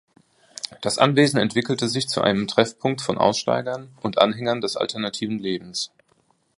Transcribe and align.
Das 0.81 0.97
Anwesen 0.97 1.39
entwickelte 1.39 1.87
sich 1.87 2.09
zu 2.09 2.21
einem 2.21 2.47
Treffpunkt 2.47 3.01
von 3.03 3.19
Aussteigern 3.19 3.95
und 4.01 4.17
Anhängern 4.17 4.59
des 4.59 4.75
alternativen 4.75 5.37
Lebens. 5.37 5.91